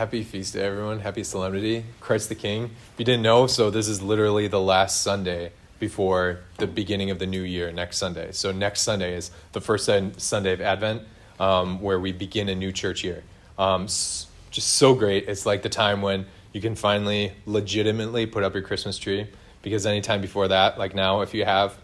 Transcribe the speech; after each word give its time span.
happy 0.00 0.22
feast 0.22 0.54
day, 0.54 0.62
everyone. 0.62 0.98
Happy 1.00 1.22
Solemnity. 1.22 1.84
Christ 2.00 2.30
the 2.30 2.34
King. 2.34 2.64
If 2.64 2.94
you 2.96 3.04
didn't 3.04 3.20
know, 3.20 3.46
so 3.46 3.68
this 3.68 3.86
is 3.86 4.00
literally 4.00 4.48
the 4.48 4.58
last 4.58 5.02
Sunday 5.02 5.52
before 5.78 6.40
the 6.56 6.66
beginning 6.66 7.10
of 7.10 7.18
the 7.18 7.26
new 7.26 7.42
year, 7.42 7.70
next 7.70 7.98
Sunday. 7.98 8.32
So 8.32 8.50
next 8.50 8.80
Sunday 8.80 9.14
is 9.14 9.30
the 9.52 9.60
first 9.60 9.84
Sunday 9.84 10.52
of 10.54 10.62
Advent, 10.62 11.02
um, 11.38 11.82
where 11.82 12.00
we 12.00 12.12
begin 12.12 12.48
a 12.48 12.54
new 12.54 12.72
church 12.72 13.04
year. 13.04 13.22
Um, 13.58 13.84
just 13.84 14.56
so 14.56 14.94
great. 14.94 15.28
It's 15.28 15.44
like 15.44 15.60
the 15.60 15.68
time 15.68 16.00
when 16.00 16.24
you 16.54 16.62
can 16.62 16.76
finally 16.76 17.34
legitimately 17.44 18.24
put 18.24 18.42
up 18.42 18.54
your 18.54 18.62
Christmas 18.62 18.96
tree, 18.96 19.28
because 19.60 19.84
anytime 19.84 20.22
before 20.22 20.48
that, 20.48 20.78
like 20.78 20.94
now, 20.94 21.20
if 21.20 21.34
you 21.34 21.44
have, 21.44 21.76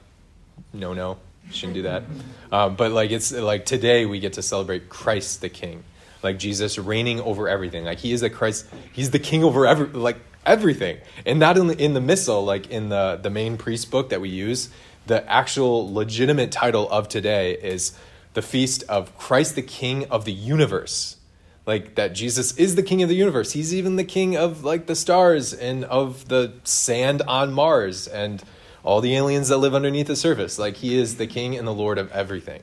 no, 0.72 0.94
no, 0.94 1.18
shouldn't 1.50 1.74
do 1.74 1.82
that. 1.82 2.02
Um, 2.50 2.76
but 2.78 2.92
like 2.92 3.10
it's 3.10 3.30
like 3.30 3.66
today 3.66 4.06
we 4.06 4.20
get 4.20 4.32
to 4.32 4.42
celebrate 4.42 4.88
Christ 4.88 5.42
the 5.42 5.50
King 5.50 5.84
like 6.27 6.38
Jesus 6.38 6.79
reigning 6.79 7.20
over 7.20 7.48
everything. 7.48 7.84
Like 7.84 7.98
he 7.98 8.12
is 8.12 8.20
the 8.20 8.29
Christ, 8.29 8.66
he's 8.92 9.11
the 9.11 9.18
king 9.18 9.45
over 9.45 9.66
every 9.66 9.86
like 9.86 10.19
everything. 10.45 10.98
And 11.24 11.38
not 11.38 11.56
in 11.56 11.69
the, 11.69 11.83
in 11.83 11.95
the 11.95 12.00
missal, 12.00 12.45
like 12.45 12.69
in 12.70 12.88
the 12.88 13.19
the 13.23 13.30
main 13.30 13.56
priest 13.56 13.91
book 13.91 14.10
that 14.10 14.20
we 14.20 14.28
use, 14.28 14.69
the 15.06 15.28
actual 15.30 15.92
legitimate 15.92 16.50
title 16.50 16.91
of 16.91 17.09
today 17.09 17.52
is 17.52 17.97
the 18.34 18.42
feast 18.42 18.83
of 18.88 19.16
Christ 19.16 19.55
the 19.55 19.62
King 19.62 20.05
of 20.06 20.24
the 20.24 20.33
universe. 20.33 21.16
Like 21.64 21.95
that 21.95 22.12
Jesus 22.12 22.56
is 22.56 22.77
the 22.77 22.83
king 22.83 23.02
of 23.02 23.08
the 23.08 23.16
universe. 23.16 23.52
He's 23.52 23.74
even 23.74 23.97
the 23.97 24.05
king 24.05 24.36
of 24.36 24.62
like 24.62 24.86
the 24.86 24.95
stars 24.95 25.52
and 25.52 25.84
of 25.84 26.28
the 26.28 26.52
sand 26.62 27.22
on 27.22 27.52
Mars 27.52 28.06
and 28.06 28.42
all 28.84 29.00
the 29.00 29.16
aliens 29.16 29.48
that 29.48 29.58
live 29.58 29.74
underneath 29.74 30.06
the 30.06 30.14
surface. 30.14 30.61
Like 30.61 30.77
he 30.77 30.97
is 30.97 31.16
the 31.16 31.27
king 31.27 31.56
and 31.56 31.66
the 31.66 31.74
lord 31.74 31.98
of 31.98 32.11
everything. 32.12 32.62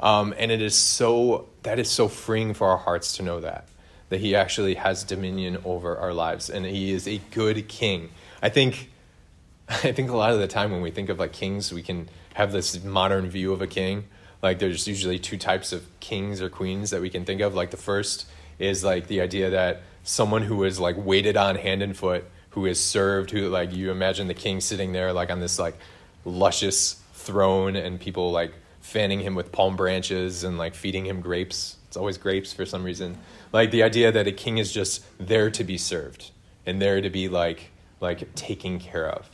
Um, 0.00 0.34
and 0.38 0.50
it 0.50 0.62
is 0.62 0.74
so, 0.74 1.48
that 1.62 1.78
is 1.78 1.90
so 1.90 2.08
freeing 2.08 2.54
for 2.54 2.68
our 2.68 2.78
hearts 2.78 3.16
to 3.18 3.22
know 3.22 3.40
that, 3.40 3.68
that 4.08 4.20
He 4.20 4.34
actually 4.34 4.74
has 4.74 5.04
dominion 5.04 5.58
over 5.64 5.96
our 5.96 6.14
lives 6.14 6.48
and 6.48 6.64
He 6.64 6.92
is 6.92 7.06
a 7.06 7.18
good 7.30 7.68
king. 7.68 8.10
I 8.42 8.48
think, 8.48 8.90
I 9.68 9.92
think 9.92 10.10
a 10.10 10.16
lot 10.16 10.32
of 10.32 10.40
the 10.40 10.48
time 10.48 10.72
when 10.72 10.80
we 10.80 10.90
think 10.90 11.10
of 11.10 11.18
like 11.18 11.32
kings, 11.32 11.72
we 11.72 11.82
can 11.82 12.08
have 12.34 12.52
this 12.52 12.82
modern 12.82 13.28
view 13.28 13.52
of 13.52 13.60
a 13.60 13.66
king. 13.66 14.04
Like 14.42 14.58
there's 14.58 14.88
usually 14.88 15.18
two 15.18 15.36
types 15.36 15.72
of 15.72 15.86
kings 16.00 16.40
or 16.40 16.48
queens 16.48 16.90
that 16.90 17.02
we 17.02 17.10
can 17.10 17.26
think 17.26 17.42
of. 17.42 17.54
Like 17.54 17.70
the 17.70 17.76
first 17.76 18.26
is 18.58 18.82
like 18.82 19.06
the 19.06 19.20
idea 19.20 19.50
that 19.50 19.82
someone 20.02 20.42
who 20.42 20.64
is 20.64 20.80
like 20.80 20.96
waited 20.98 21.36
on 21.36 21.56
hand 21.56 21.82
and 21.82 21.94
foot, 21.94 22.24
who 22.50 22.64
is 22.64 22.82
served, 22.82 23.30
who 23.30 23.48
like 23.48 23.72
you 23.74 23.90
imagine 23.90 24.28
the 24.28 24.34
king 24.34 24.60
sitting 24.60 24.92
there 24.92 25.12
like 25.12 25.30
on 25.30 25.40
this 25.40 25.58
like 25.58 25.76
luscious 26.24 27.00
throne 27.12 27.76
and 27.76 28.00
people 28.00 28.32
like 28.32 28.54
fanning 28.80 29.20
him 29.20 29.34
with 29.34 29.52
palm 29.52 29.76
branches 29.76 30.44
and 30.44 30.58
like 30.58 30.74
feeding 30.74 31.06
him 31.06 31.20
grapes. 31.20 31.76
It's 31.88 31.96
always 31.96 32.18
grapes 32.18 32.52
for 32.52 32.64
some 32.66 32.84
reason. 32.84 33.18
Like 33.52 33.70
the 33.70 33.82
idea 33.82 34.12
that 34.12 34.26
a 34.26 34.32
king 34.32 34.58
is 34.58 34.72
just 34.72 35.04
there 35.18 35.50
to 35.50 35.64
be 35.64 35.76
served 35.76 36.30
and 36.66 36.80
there 36.80 37.00
to 37.00 37.10
be 37.10 37.28
like 37.28 37.70
like 38.00 38.34
taken 38.34 38.78
care 38.78 39.08
of. 39.08 39.28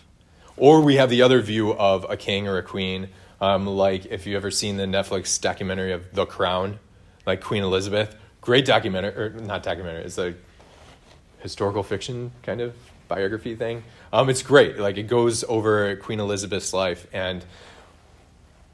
Or 0.57 0.81
we 0.81 0.97
have 0.97 1.11
the 1.11 1.23
other 1.23 1.41
view 1.41 1.75
of 1.75 2.07
a 2.09 2.17
king 2.17 2.49
or 2.49 2.57
a 2.59 2.63
queen, 2.63 3.09
um, 3.41 3.67
like 3.67 4.07
if 4.07 4.27
you 4.27 4.37
ever 4.37 4.51
seen 4.51 4.77
the 4.77 4.85
Netflix 4.85 5.41
documentary 5.41 5.93
of 5.93 6.13
The 6.15 6.25
Crown, 6.25 6.79
like 7.27 7.43
Queen 7.43 7.63
Elizabeth. 7.63 8.17
Great 8.41 8.65
documentary, 8.65 9.15
or 9.17 9.31
not 9.31 9.63
documentary. 9.63 10.05
It's 10.05 10.19
a 10.19 10.35
historical 11.41 11.83
fiction 11.83 12.31
kind 12.43 12.61
of 12.61 12.75
biography 13.09 13.55
thing. 13.55 13.85
Um, 14.13 14.29
it's 14.31 14.43
great. 14.43 14.79
Like 14.79 14.97
it 14.97 15.05
goes 15.05 15.45
over 15.45 15.97
Queen 15.97 16.21
Elizabeth's 16.21 16.73
life 16.73 17.07
and 17.13 17.45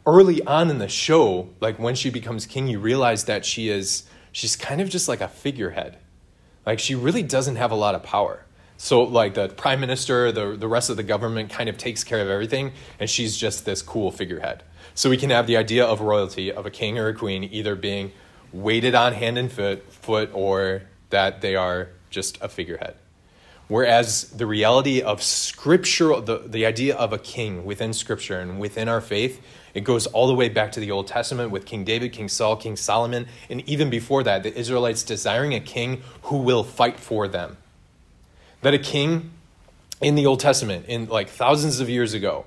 early 0.06 0.42
on 0.44 0.70
in 0.70 0.78
the 0.78 0.88
show, 0.88 1.48
like 1.60 1.78
when 1.78 1.94
she 1.94 2.10
becomes 2.10 2.46
king, 2.46 2.66
you 2.66 2.78
realize 2.78 3.24
that 3.24 3.44
she 3.44 3.68
is 3.68 4.04
she's 4.32 4.56
kind 4.56 4.80
of 4.80 4.88
just 4.88 5.08
like 5.08 5.20
a 5.20 5.28
figurehead. 5.28 5.98
Like 6.66 6.78
she 6.78 6.94
really 6.94 7.22
doesn't 7.22 7.56
have 7.56 7.70
a 7.70 7.76
lot 7.76 7.94
of 7.94 8.02
power. 8.02 8.44
So 8.76 9.02
like 9.02 9.34
the 9.34 9.48
prime 9.48 9.80
minister, 9.80 10.32
the 10.32 10.56
the 10.56 10.68
rest 10.68 10.90
of 10.90 10.96
the 10.96 11.02
government 11.02 11.50
kind 11.50 11.68
of 11.68 11.78
takes 11.78 12.02
care 12.04 12.20
of 12.20 12.28
everything, 12.28 12.72
and 12.98 13.08
she's 13.08 13.36
just 13.36 13.64
this 13.64 13.82
cool 13.82 14.10
figurehead. 14.10 14.64
So 14.94 15.08
we 15.08 15.16
can 15.16 15.30
have 15.30 15.46
the 15.46 15.56
idea 15.56 15.84
of 15.84 16.00
royalty 16.00 16.52
of 16.52 16.66
a 16.66 16.70
king 16.70 16.98
or 16.98 17.08
a 17.08 17.14
queen 17.14 17.44
either 17.44 17.74
being 17.74 18.12
waited 18.52 18.94
on 18.94 19.14
hand 19.14 19.38
and 19.38 19.50
foot, 19.50 19.90
foot 19.92 20.30
or 20.34 20.82
that 21.10 21.40
they 21.40 21.56
are 21.56 21.88
just 22.10 22.38
a 22.42 22.48
figurehead. 22.48 22.96
Whereas 23.72 24.24
the 24.24 24.44
reality 24.44 25.00
of 25.00 25.22
scripture, 25.22 26.20
the, 26.20 26.42
the 26.44 26.66
idea 26.66 26.94
of 26.94 27.14
a 27.14 27.18
king 27.18 27.64
within 27.64 27.94
scripture 27.94 28.38
and 28.38 28.60
within 28.60 28.86
our 28.86 29.00
faith 29.00 29.40
it 29.72 29.84
goes 29.84 30.06
all 30.08 30.26
the 30.26 30.34
way 30.34 30.50
back 30.50 30.72
to 30.72 30.80
the 30.80 30.90
Old 30.90 31.06
Testament 31.06 31.50
with 31.50 31.64
King 31.64 31.82
David, 31.82 32.12
King 32.12 32.28
Saul, 32.28 32.56
King 32.56 32.76
Solomon, 32.76 33.26
and 33.48 33.66
even 33.66 33.88
before 33.88 34.22
that, 34.24 34.42
the 34.42 34.54
Israelites 34.54 35.02
desiring 35.02 35.54
a 35.54 35.60
king 35.60 36.02
who 36.24 36.36
will 36.36 36.62
fight 36.62 37.00
for 37.00 37.26
them. 37.26 37.56
That 38.60 38.74
a 38.74 38.78
king 38.78 39.30
in 40.02 40.16
the 40.16 40.26
Old 40.26 40.40
Testament, 40.40 40.84
in 40.86 41.06
like 41.06 41.30
thousands 41.30 41.80
of 41.80 41.88
years 41.88 42.12
ago, 42.12 42.44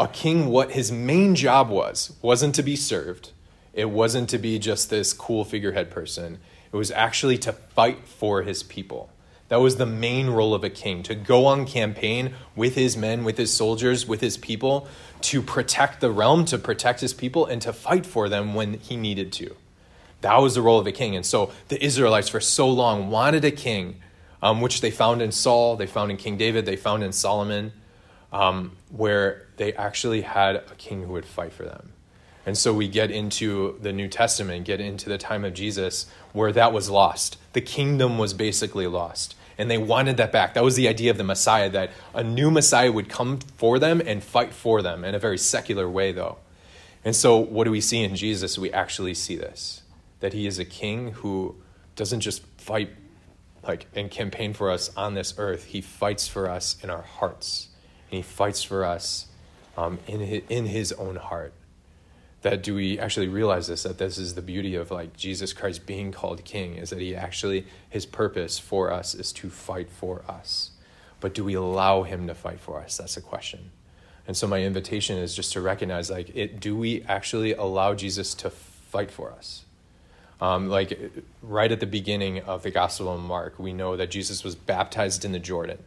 a 0.00 0.08
king, 0.08 0.46
what 0.46 0.72
his 0.72 0.90
main 0.90 1.34
job 1.34 1.68
was, 1.68 2.16
wasn't 2.22 2.54
to 2.54 2.62
be 2.62 2.76
served. 2.76 3.32
It 3.74 3.90
wasn't 3.90 4.30
to 4.30 4.38
be 4.38 4.58
just 4.58 4.88
this 4.88 5.12
cool 5.12 5.44
figurehead 5.44 5.90
person. 5.90 6.38
It 6.72 6.76
was 6.76 6.90
actually 6.90 7.36
to 7.38 7.52
fight 7.52 8.08
for 8.08 8.40
his 8.40 8.62
people. 8.62 9.11
That 9.52 9.60
was 9.60 9.76
the 9.76 9.84
main 9.84 10.30
role 10.30 10.54
of 10.54 10.64
a 10.64 10.70
king 10.70 11.02
to 11.02 11.14
go 11.14 11.44
on 11.44 11.66
campaign 11.66 12.32
with 12.56 12.74
his 12.74 12.96
men, 12.96 13.22
with 13.22 13.36
his 13.36 13.52
soldiers, 13.52 14.06
with 14.06 14.22
his 14.22 14.38
people 14.38 14.88
to 15.20 15.42
protect 15.42 16.00
the 16.00 16.10
realm, 16.10 16.46
to 16.46 16.56
protect 16.56 17.02
his 17.02 17.12
people, 17.12 17.44
and 17.44 17.60
to 17.60 17.70
fight 17.70 18.06
for 18.06 18.30
them 18.30 18.54
when 18.54 18.78
he 18.78 18.96
needed 18.96 19.30
to. 19.34 19.54
That 20.22 20.38
was 20.38 20.54
the 20.54 20.62
role 20.62 20.78
of 20.78 20.86
a 20.86 20.90
king. 20.90 21.14
And 21.14 21.26
so 21.26 21.52
the 21.68 21.84
Israelites, 21.84 22.30
for 22.30 22.40
so 22.40 22.66
long, 22.66 23.10
wanted 23.10 23.44
a 23.44 23.50
king, 23.50 23.96
um, 24.42 24.62
which 24.62 24.80
they 24.80 24.90
found 24.90 25.20
in 25.20 25.32
Saul, 25.32 25.76
they 25.76 25.86
found 25.86 26.10
in 26.10 26.16
King 26.16 26.38
David, 26.38 26.64
they 26.64 26.76
found 26.76 27.04
in 27.04 27.12
Solomon, 27.12 27.74
um, 28.32 28.74
where 28.88 29.48
they 29.58 29.74
actually 29.74 30.22
had 30.22 30.56
a 30.56 30.74
king 30.78 31.02
who 31.02 31.12
would 31.12 31.26
fight 31.26 31.52
for 31.52 31.64
them. 31.64 31.92
And 32.46 32.56
so 32.56 32.72
we 32.72 32.88
get 32.88 33.10
into 33.10 33.78
the 33.82 33.92
New 33.92 34.08
Testament, 34.08 34.64
get 34.64 34.80
into 34.80 35.10
the 35.10 35.18
time 35.18 35.44
of 35.44 35.52
Jesus, 35.52 36.06
where 36.32 36.52
that 36.52 36.72
was 36.72 36.88
lost. 36.88 37.36
The 37.52 37.60
kingdom 37.60 38.16
was 38.16 38.32
basically 38.32 38.86
lost 38.86 39.34
and 39.58 39.70
they 39.70 39.78
wanted 39.78 40.16
that 40.16 40.32
back. 40.32 40.54
That 40.54 40.64
was 40.64 40.76
the 40.76 40.88
idea 40.88 41.10
of 41.10 41.18
the 41.18 41.24
Messiah, 41.24 41.70
that 41.70 41.90
a 42.14 42.24
new 42.24 42.50
Messiah 42.50 42.90
would 42.90 43.08
come 43.08 43.38
for 43.56 43.78
them 43.78 44.02
and 44.04 44.22
fight 44.22 44.52
for 44.52 44.82
them 44.82 45.04
in 45.04 45.14
a 45.14 45.18
very 45.18 45.38
secular 45.38 45.88
way, 45.88 46.12
though. 46.12 46.38
And 47.04 47.14
so, 47.16 47.36
what 47.36 47.64
do 47.64 47.70
we 47.70 47.80
see 47.80 48.02
in 48.02 48.14
Jesus? 48.16 48.58
We 48.58 48.72
actually 48.72 49.14
see 49.14 49.36
this 49.36 49.82
that 50.20 50.32
he 50.32 50.46
is 50.46 50.60
a 50.60 50.64
king 50.64 51.10
who 51.14 51.56
doesn't 51.96 52.20
just 52.20 52.46
fight 52.56 52.90
like 53.66 53.86
and 53.94 54.10
campaign 54.10 54.52
for 54.52 54.70
us 54.70 54.90
on 54.96 55.14
this 55.14 55.34
earth, 55.38 55.64
he 55.64 55.80
fights 55.80 56.28
for 56.28 56.48
us 56.48 56.76
in 56.82 56.90
our 56.90 57.02
hearts. 57.02 57.68
And 58.10 58.16
he 58.16 58.22
fights 58.22 58.62
for 58.62 58.84
us 58.84 59.26
um, 59.76 59.98
in, 60.06 60.20
his, 60.20 60.42
in 60.48 60.66
his 60.66 60.92
own 60.92 61.16
heart 61.16 61.52
that 62.42 62.62
do 62.62 62.74
we 62.74 62.98
actually 62.98 63.28
realize 63.28 63.68
this 63.68 63.84
that 63.84 63.98
this 63.98 64.18
is 64.18 64.34
the 64.34 64.42
beauty 64.42 64.74
of 64.74 64.90
like 64.90 65.16
jesus 65.16 65.52
christ 65.52 65.86
being 65.86 66.12
called 66.12 66.44
king 66.44 66.74
is 66.74 66.90
that 66.90 67.00
he 67.00 67.14
actually 67.14 67.66
his 67.88 68.06
purpose 68.06 68.58
for 68.58 68.90
us 68.90 69.14
is 69.14 69.32
to 69.32 69.50
fight 69.50 69.90
for 69.90 70.22
us. 70.28 70.70
But 71.20 71.34
do 71.34 71.44
we 71.44 71.54
allow 71.54 72.02
him 72.04 72.26
to 72.26 72.34
fight 72.34 72.58
for 72.58 72.80
us? 72.80 72.96
That's 72.96 73.14
the 73.14 73.20
question. 73.20 73.70
And 74.26 74.36
so 74.36 74.46
my 74.46 74.62
invitation 74.62 75.18
is 75.18 75.36
just 75.36 75.52
to 75.52 75.60
recognize 75.60 76.10
like 76.10 76.34
it 76.34 76.60
do 76.60 76.76
we 76.76 77.02
actually 77.02 77.52
allow 77.52 77.94
jesus 77.94 78.34
to 78.34 78.50
fight 78.50 79.10
for 79.10 79.30
us? 79.30 79.64
Um, 80.40 80.68
like 80.68 80.98
right 81.42 81.70
at 81.70 81.80
the 81.80 81.86
beginning 81.86 82.40
of 82.40 82.62
the 82.64 82.70
gospel 82.70 83.14
of 83.14 83.20
mark 83.20 83.58
we 83.60 83.72
know 83.72 83.96
that 83.96 84.10
jesus 84.10 84.42
was 84.42 84.54
baptized 84.54 85.24
in 85.24 85.32
the 85.32 85.38
jordan. 85.38 85.78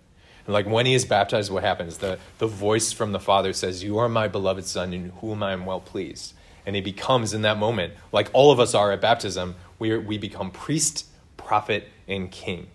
And 0.46 0.54
like 0.54 0.68
when 0.68 0.86
he 0.86 0.94
is 0.94 1.06
baptized 1.06 1.52
what 1.52 1.64
happens? 1.64 1.98
The, 1.98 2.20
the 2.38 2.48
voice 2.48 2.92
from 2.92 3.12
the 3.12 3.20
father 3.20 3.52
says 3.52 3.84
you 3.84 3.98
are 3.98 4.08
my 4.08 4.28
beloved 4.28 4.66
son 4.66 4.94
in 4.94 5.10
whom 5.22 5.44
i 5.44 5.52
am 5.52 5.66
well 5.66 5.82
pleased 5.82 6.34
and 6.66 6.76
he 6.76 6.82
becomes 6.82 7.34
in 7.34 7.42
that 7.44 7.58
moment, 7.58 7.94
like 8.12 8.30
all 8.34 8.52
of 8.52 8.60
us 8.60 8.74
are 8.74 8.92
at 8.92 9.02
baptism, 9.02 9.56
we, 9.80 9.98
we 9.98 10.18
become 10.18 10.52
priest, 10.52 11.06
prophet, 11.38 11.88
and 12.08 12.32
king. 12.32 12.68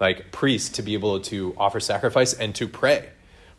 Like 0.00 0.30
priest 0.30 0.74
to 0.76 0.82
be 0.82 0.94
able 0.94 1.20
to 1.20 1.54
offer 1.58 1.80
sacrifice 1.80 2.32
and 2.32 2.54
to 2.54 2.68
pray, 2.68 3.10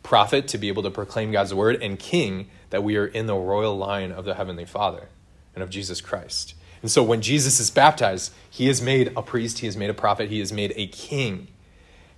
prophet 0.02 0.48
to 0.48 0.58
be 0.58 0.68
able 0.68 0.82
to 0.82 0.90
proclaim 0.90 1.32
God's 1.32 1.52
word, 1.52 1.82
and 1.82 1.98
king 1.98 2.48
that 2.70 2.82
we 2.82 2.96
are 2.96 3.06
in 3.06 3.26
the 3.26 3.34
royal 3.34 3.76
line 3.76 4.10
of 4.12 4.24
the 4.24 4.34
Heavenly 4.34 4.64
Father 4.64 5.08
and 5.54 5.62
of 5.62 5.70
Jesus 5.70 6.00
Christ. 6.00 6.54
And 6.82 6.90
so 6.90 7.02
when 7.02 7.20
Jesus 7.20 7.60
is 7.60 7.70
baptized, 7.70 8.32
he 8.48 8.68
is 8.68 8.80
made 8.80 9.12
a 9.16 9.22
priest, 9.22 9.58
he 9.58 9.66
is 9.66 9.76
made 9.76 9.90
a 9.90 9.94
prophet, 9.94 10.30
he 10.30 10.40
is 10.40 10.52
made 10.52 10.72
a 10.76 10.86
king. 10.86 11.48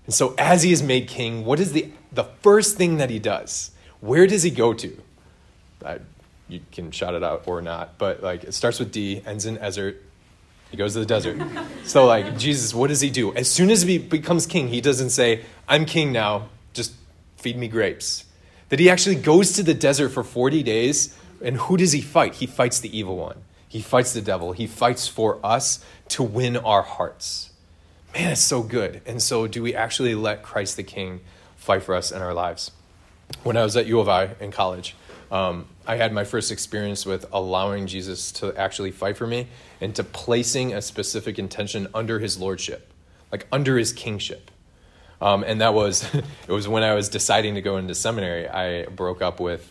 And 0.06 0.14
so 0.14 0.34
as 0.38 0.62
he 0.62 0.72
is 0.72 0.82
made 0.82 1.08
king, 1.08 1.44
what 1.44 1.58
is 1.58 1.72
the, 1.72 1.90
the 2.12 2.25
first 2.25 2.76
thing 2.76 2.98
that 2.98 3.10
he 3.10 3.19
does? 3.19 3.72
Where 4.00 4.26
does 4.26 4.43
he 4.43 4.50
go 4.50 4.72
to? 4.75 5.02
You 6.52 6.60
can 6.70 6.90
shout 6.90 7.14
it 7.14 7.25
out 7.25 7.44
or 7.46 7.62
not. 7.62 7.99
But 7.99 8.22
like 8.22 8.44
it 8.44 8.52
starts 8.52 8.78
with 8.78 8.93
D, 8.93 9.22
ends 9.25 9.46
in 9.46 9.56
Ezert. 9.56 9.96
He 10.70 10.76
goes 10.76 10.93
to 10.94 11.00
the 11.00 11.06
desert. 11.06 11.40
so 11.84 12.06
like 12.06 12.38
Jesus, 12.38 12.75
what 12.75 12.88
does 12.88 13.00
he 13.00 13.10
do? 13.10 13.34
As 13.34 13.50
soon 13.50 13.70
as 13.70 13.82
he 13.82 13.99
becomes 13.99 14.46
king, 14.46 14.69
he 14.69 14.81
doesn't 14.81 15.10
say, 15.10 15.44
"I'm 15.69 15.84
king 15.84 16.12
now. 16.12 16.49
Just 16.72 16.93
feed 17.37 17.56
me 17.56 17.69
grapes." 17.69 18.26
That 18.69 18.78
he 18.78 18.88
actually 18.88 19.16
goes 19.16 19.52
to 19.52 19.62
the 19.62 19.75
desert 19.75 20.10
for 20.10 20.22
40 20.22 20.62
days, 20.62 21.14
and 21.43 21.58
who 21.58 21.76
does 21.76 21.93
he 21.93 22.00
fight? 22.00 22.37
He 22.37 22.46
fights 22.46 22.81
the 22.81 22.96
evil 22.96 23.16
one. 23.19 23.43
He 23.69 23.82
fights 23.82 24.12
the 24.12 24.22
devil. 24.22 24.52
He 24.52 24.66
fights 24.66 25.08
for 25.08 25.38
us 25.44 25.84
to 26.08 26.22
win 26.22 26.56
our 26.56 26.82
hearts. 26.82 27.50
man, 28.14 28.32
it's 28.32 28.40
so 28.40 28.62
good. 28.62 29.00
And 29.06 29.22
so, 29.22 29.46
do 29.46 29.62
we 29.62 29.75
actually 29.75 30.14
let 30.14 30.43
Christ 30.43 30.76
the 30.76 30.82
King 30.82 31.20
fight 31.56 31.82
for 31.82 31.94
us 31.94 32.12
in 32.12 32.20
our 32.20 32.34
lives? 32.34 32.70
When 33.43 33.56
I 33.56 33.62
was 33.62 33.76
at 33.76 33.87
U 33.87 33.98
of 33.98 34.08
I 34.08 34.31
in 34.40 34.50
college, 34.50 34.94
um, 35.32 35.67
I 35.87 35.96
had 35.96 36.12
my 36.12 36.25
first 36.25 36.52
experience 36.52 37.05
with 37.05 37.25
allowing 37.32 37.87
Jesus 37.87 38.31
to 38.32 38.55
actually 38.56 38.93
fight 38.93 39.17
for 39.17 39.26
me 39.26 39.49
and 39.81 39.94
to 39.96 40.05
placing 40.05 40.75
a 40.75 40.82
specific 40.82 41.38
intention 41.38 41.88
under 41.94 42.19
his 42.20 42.38
lordship, 42.38 42.93
like 43.32 43.49
under 43.50 43.79
his 43.79 43.93
kingship. 43.93 44.50
Um, 45.20 45.43
and 45.43 45.61
that 45.62 45.73
was, 45.73 46.05
it 46.14 46.52
was 46.52 46.69
when 46.69 46.82
I 46.82 46.94
was 46.94 47.08
deciding 47.08 47.55
to 47.55 47.62
go 47.62 47.79
into 47.79 47.94
seminary. 47.94 48.46
I 48.46 48.84
broke 48.87 49.23
up 49.23 49.40
with 49.40 49.69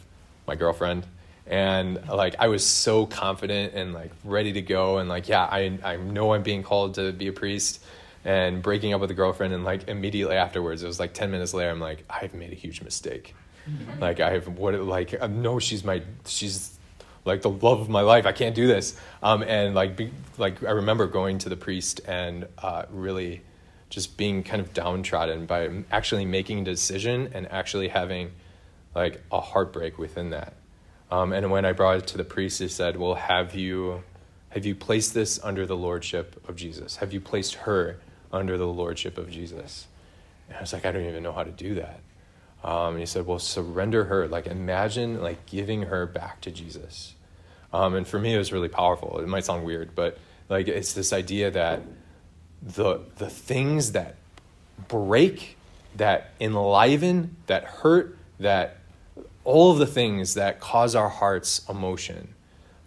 my 0.47 0.55
girlfriend 0.55 1.05
and 1.45 1.99
like 2.07 2.35
I 2.39 2.47
was 2.47 2.65
so 2.65 3.05
confident 3.05 3.73
and 3.73 3.93
like 3.93 4.11
ready 4.23 4.53
to 4.53 4.61
go 4.61 4.97
and 4.97 5.09
like 5.09 5.27
yeah 5.27 5.43
I 5.43 5.77
I 5.83 5.97
know 5.97 6.33
I'm 6.33 6.43
being 6.43 6.63
called 6.63 6.95
to 6.95 7.11
be 7.11 7.27
a 7.27 7.33
priest 7.33 7.83
and 8.23 8.61
breaking 8.61 8.93
up 8.93 9.01
with 9.01 9.11
a 9.11 9.15
girlfriend 9.15 9.53
and 9.53 9.63
like 9.63 9.87
immediately 9.87 10.35
afterwards 10.35 10.83
it 10.83 10.87
was 10.87 10.99
like 10.99 11.13
10 11.13 11.31
minutes 11.31 11.53
later 11.53 11.71
I'm 11.71 11.79
like 11.79 12.05
I've 12.09 12.33
made 12.33 12.51
a 12.51 12.55
huge 12.55 12.81
mistake 12.81 13.35
like 13.99 14.19
I've 14.19 14.47
what 14.47 14.75
like 14.75 15.21
I 15.21 15.27
know 15.27 15.59
she's 15.59 15.83
my 15.83 16.01
she's 16.25 16.77
like 17.25 17.41
the 17.41 17.49
love 17.49 17.81
of 17.81 17.89
my 17.89 18.01
life 18.01 18.25
I 18.25 18.31
can't 18.31 18.55
do 18.55 18.67
this 18.67 18.99
um 19.21 19.43
and 19.43 19.75
like 19.75 19.95
be, 19.95 20.11
like 20.37 20.63
I 20.63 20.71
remember 20.71 21.07
going 21.07 21.37
to 21.39 21.49
the 21.49 21.57
priest 21.57 22.01
and 22.07 22.47
uh, 22.57 22.85
really 22.89 23.41
just 23.89 24.17
being 24.17 24.43
kind 24.43 24.61
of 24.61 24.73
downtrodden 24.73 25.45
by 25.45 25.83
actually 25.91 26.25
making 26.25 26.59
a 26.59 26.63
decision 26.63 27.29
and 27.33 27.51
actually 27.51 27.89
having 27.89 28.31
like 28.95 29.21
a 29.31 29.39
heartbreak 29.39 29.97
within 29.97 30.31
that 30.31 30.55
um, 31.11 31.33
and 31.33 31.51
when 31.51 31.65
I 31.65 31.73
brought 31.73 31.97
it 31.97 32.07
to 32.07 32.17
the 32.17 32.23
priest, 32.23 32.59
he 32.59 32.69
said, 32.69 32.95
"Well, 32.95 33.15
have 33.15 33.53
you 33.53 34.03
have 34.49 34.65
you 34.65 34.73
placed 34.73 35.13
this 35.13 35.39
under 35.43 35.65
the 35.65 35.75
lordship 35.75 36.41
of 36.47 36.55
Jesus? 36.55 36.97
Have 36.97 37.11
you 37.11 37.19
placed 37.19 37.55
her 37.55 37.99
under 38.31 38.57
the 38.57 38.67
lordship 38.67 39.17
of 39.17 39.29
Jesus?" 39.29 39.87
And 40.47 40.57
I 40.57 40.61
was 40.61 40.71
like, 40.71 40.85
"I 40.85 40.91
don't 40.91 41.05
even 41.05 41.21
know 41.21 41.33
how 41.33 41.43
to 41.43 41.51
do 41.51 41.75
that." 41.75 41.99
Um, 42.63 42.93
and 42.93 42.99
he 42.99 43.05
said, 43.05 43.25
"Well, 43.25 43.39
surrender 43.39 44.05
her. 44.05 44.27
Like, 44.27 44.47
imagine 44.47 45.21
like 45.21 45.45
giving 45.45 45.83
her 45.83 46.05
back 46.05 46.41
to 46.41 46.51
Jesus." 46.51 47.15
Um, 47.73 47.95
and 47.95 48.07
for 48.07 48.19
me, 48.19 48.35
it 48.35 48.37
was 48.37 48.51
really 48.51 48.67
powerful. 48.67 49.19
It 49.19 49.27
might 49.27 49.45
sound 49.45 49.63
weird, 49.63 49.95
but 49.95 50.17
like 50.49 50.67
it's 50.67 50.93
this 50.93 51.13
idea 51.13 51.49
that 51.51 51.81
the 52.61 52.99
the 53.17 53.29
things 53.29 53.93
that 53.93 54.15
break, 54.87 55.57
that 55.95 56.31
enliven, 56.39 57.35
that 57.47 57.63
hurt, 57.63 58.17
that 58.39 58.77
all 59.43 59.71
of 59.71 59.79
the 59.79 59.87
things 59.87 60.35
that 60.35 60.59
cause 60.59 60.95
our 60.95 61.09
hearts 61.09 61.67
emotion. 61.67 62.35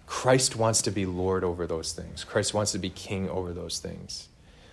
Christ 0.06 0.54
wants 0.54 0.82
to 0.82 0.90
be 0.90 1.06
Lord 1.06 1.42
over 1.42 1.66
those 1.66 1.92
things. 1.92 2.24
Christ 2.24 2.54
wants 2.54 2.72
to 2.72 2.78
be 2.78 2.90
King 2.90 3.28
over 3.28 3.52
those 3.52 3.78
things. 3.78 4.28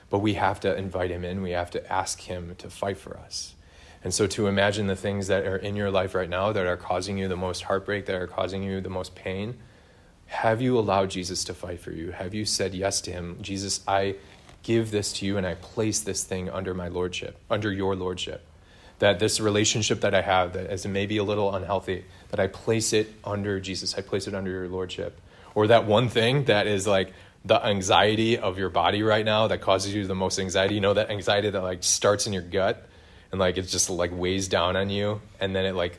But 0.10 0.20
we 0.20 0.34
have 0.34 0.60
to 0.60 0.76
invite 0.76 1.10
him 1.10 1.24
in. 1.24 1.42
We 1.42 1.52
have 1.52 1.72
to 1.72 1.92
ask 1.92 2.20
him 2.20 2.54
to 2.58 2.70
fight 2.70 2.98
for 2.98 3.18
us. 3.18 3.56
And 4.04 4.14
so 4.14 4.28
to 4.28 4.48
imagine 4.48 4.88
the 4.88 4.96
things 4.96 5.28
that 5.28 5.46
are 5.46 5.58
in 5.58 5.76
your 5.76 5.92
life 5.92 6.16
right 6.16 6.30
now 6.30 6.52
that 6.52 6.66
are 6.66 6.78
causing 6.78 7.18
you 7.18 7.28
the 7.28 7.36
most 7.36 7.64
heartbreak, 7.64 8.08
that 8.08 8.16
are 8.16 8.28
causing 8.28 8.64
you 8.64 8.82
the 8.82 8.90
most 8.90 9.14
pain, 9.16 9.58
have 10.26 10.62
you 10.62 10.78
allowed 10.78 11.10
Jesus 11.10 11.44
to 11.46 11.54
fight 11.54 11.80
for 11.80 11.92
you? 11.92 12.12
Have 12.12 12.34
you 12.34 12.46
said 12.46 12.74
yes 12.74 13.02
to 13.02 13.12
him? 13.12 13.38
Jesus, 13.42 13.82
I 13.88 14.16
give 14.64 14.92
this 14.92 15.14
to 15.14 15.26
you 15.26 15.38
and 15.38 15.46
I 15.46 15.56
place 15.56 16.00
this 16.00 16.24
thing 16.24 16.50
under 16.50 16.74
my 16.74 16.88
lordship, 16.88 17.38
under 17.50 17.72
your 17.72 17.96
lordship 17.96 18.48
that 19.02 19.18
this 19.18 19.40
relationship 19.40 20.02
that 20.02 20.14
I 20.14 20.22
have 20.22 20.54
that 20.54 20.72
is 20.72 20.86
maybe 20.86 21.18
a 21.18 21.24
little 21.24 21.56
unhealthy, 21.56 22.06
that 22.30 22.40
I 22.40 22.46
place 22.46 22.94
it 22.94 23.12
under 23.24 23.60
Jesus. 23.60 23.98
I 23.98 24.02
place 24.02 24.28
it 24.28 24.36
under 24.36 24.52
your 24.52 24.68
lordship. 24.68 25.20
Or 25.56 25.66
that 25.68 25.88
one 25.88 26.08
thing 26.08 26.46
that 26.46 26.68
is 26.68 26.86
like 26.86 27.12
the 27.44 27.66
anxiety 27.66 28.38
of 28.38 28.60
your 28.60 28.70
body 28.70 29.02
right 29.02 29.26
now 29.26 29.48
that 29.48 29.60
causes 29.60 29.92
you 29.96 30.06
the 30.06 30.14
most 30.14 30.38
anxiety. 30.38 30.76
You 30.76 30.82
know 30.82 30.94
that 30.94 31.10
anxiety 31.10 31.50
that 31.50 31.64
like 31.64 31.84
starts 31.84 32.28
in 32.28 32.34
your 32.34 32.44
gut 32.44 32.88
and 33.32 33.40
like 33.40 33.58
it 33.58 33.64
just 33.64 33.90
like 33.90 34.12
weighs 34.14 34.48
down 34.48 34.76
on 34.76 34.90
you 34.90 35.22
and 35.40 35.56
then 35.56 35.66
it 35.66 35.74
like 35.74 35.98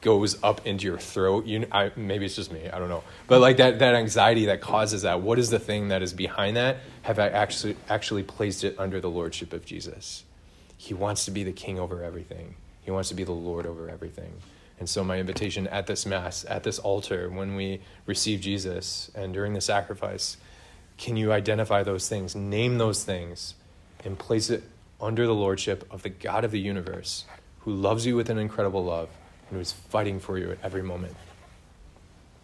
goes 0.00 0.42
up 0.42 0.66
into 0.66 0.84
your 0.84 0.98
throat. 0.98 1.46
You 1.46 1.66
I, 1.72 1.90
maybe 1.96 2.26
it's 2.26 2.36
just 2.36 2.52
me, 2.52 2.68
I 2.68 2.78
don't 2.78 2.88
know. 2.88 3.02
But 3.26 3.40
like 3.40 3.56
that 3.56 3.78
that 3.78 3.94
anxiety 3.94 4.46
that 4.46 4.60
causes 4.60 5.02
that, 5.02 5.20
what 5.20 5.38
is 5.38 5.50
the 5.50 5.58
thing 5.58 5.88
that 5.88 6.02
is 6.02 6.12
behind 6.12 6.56
that? 6.56 6.78
Have 7.02 7.18
I 7.18 7.28
actually 7.28 7.76
actually 7.88 8.22
placed 8.22 8.64
it 8.64 8.76
under 8.78 9.00
the 9.00 9.10
lordship 9.10 9.52
of 9.52 9.64
Jesus? 9.64 10.24
He 10.76 10.92
wants 10.92 11.24
to 11.24 11.30
be 11.30 11.44
the 11.44 11.52
king 11.52 11.78
over 11.78 12.02
everything. 12.02 12.56
He 12.82 12.90
wants 12.90 13.08
to 13.08 13.14
be 13.14 13.24
the 13.24 13.32
Lord 13.32 13.66
over 13.66 13.88
everything. 13.88 14.34
And 14.78 14.88
so, 14.88 15.02
my 15.02 15.18
invitation 15.18 15.66
at 15.68 15.86
this 15.86 16.04
Mass, 16.04 16.44
at 16.48 16.64
this 16.64 16.78
altar, 16.78 17.30
when 17.30 17.54
we 17.54 17.80
receive 18.06 18.40
Jesus 18.40 19.10
and 19.14 19.32
during 19.32 19.54
the 19.54 19.60
sacrifice, 19.60 20.36
can 20.98 21.16
you 21.16 21.32
identify 21.32 21.82
those 21.82 22.08
things, 22.08 22.34
name 22.34 22.78
those 22.78 23.04
things, 23.04 23.54
and 24.04 24.18
place 24.18 24.50
it 24.50 24.62
under 25.04 25.26
the 25.26 25.34
Lordship 25.34 25.86
of 25.90 26.02
the 26.02 26.08
God 26.08 26.44
of 26.44 26.50
the 26.50 26.58
universe 26.58 27.26
who 27.60 27.72
loves 27.72 28.06
you 28.06 28.16
with 28.16 28.30
an 28.30 28.38
incredible 28.38 28.82
love 28.82 29.10
and 29.48 29.56
who 29.56 29.60
is 29.60 29.70
fighting 29.70 30.18
for 30.18 30.38
you 30.38 30.50
at 30.52 30.58
every 30.62 30.82
moment? 30.82 31.14